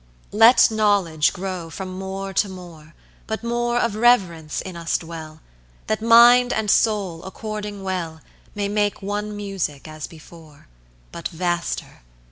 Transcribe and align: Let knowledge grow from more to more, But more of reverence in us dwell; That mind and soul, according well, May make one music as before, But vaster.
Let 0.31 0.71
knowledge 0.71 1.31
grow 1.31 1.69
from 1.69 1.89
more 1.89 2.33
to 2.33 2.49
more, 2.49 2.95
But 3.27 3.43
more 3.43 3.77
of 3.77 3.95
reverence 3.95 4.59
in 4.59 4.75
us 4.75 4.97
dwell; 4.97 5.41
That 5.85 6.01
mind 6.01 6.51
and 6.51 6.71
soul, 6.71 7.23
according 7.23 7.83
well, 7.83 8.19
May 8.55 8.67
make 8.67 9.03
one 9.03 9.35
music 9.37 9.87
as 9.87 10.07
before, 10.07 10.67
But 11.11 11.27
vaster. 11.27 12.01